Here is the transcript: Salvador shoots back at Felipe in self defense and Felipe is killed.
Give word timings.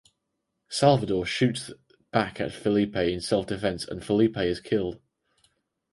Salvador 0.67 1.27
shoots 1.27 1.71
back 2.11 2.41
at 2.41 2.51
Felipe 2.51 2.95
in 2.95 3.21
self 3.21 3.45
defense 3.45 3.87
and 3.87 4.03
Felipe 4.03 4.37
is 4.39 4.59
killed. 4.59 4.99